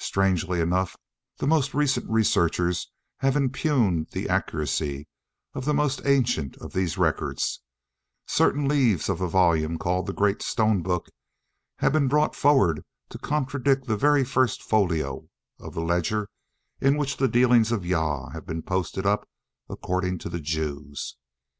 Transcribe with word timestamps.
Strangely 0.00 0.60
enough 0.60 0.96
the 1.36 1.46
most 1.46 1.72
recent 1.72 2.10
researches 2.10 2.88
have 3.18 3.36
impugned 3.36 4.08
the 4.10 4.28
accuracy 4.28 5.06
of 5.54 5.66
the 5.66 5.72
most 5.72 6.04
ancient 6.04 6.56
of 6.56 6.72
these 6.72 6.98
records; 6.98 7.60
certain 8.26 8.66
leaves 8.66 9.08
of 9.08 9.20
a 9.20 9.28
volume 9.28 9.78
called 9.78 10.08
the 10.08 10.12
"Great 10.12 10.42
Stone 10.42 10.82
Book," 10.82 11.06
having 11.76 12.00
been 12.00 12.08
brought 12.08 12.34
forward 12.34 12.82
to 13.10 13.18
contradict 13.18 13.86
the 13.86 13.96
very 13.96 14.24
first 14.24 14.64
folio 14.64 15.28
of 15.60 15.74
the 15.74 15.80
ledger 15.80 16.28
in 16.80 16.96
which 16.96 17.18
the 17.18 17.28
dealings 17.28 17.70
of 17.70 17.84
Jah 17.84 18.30
have 18.32 18.44
been 18.46 18.62
posted 18.62 19.06
up 19.06 19.28
according 19.70 20.18
to 20.18 20.28
the 20.28 20.40
Jews. 20.40 21.16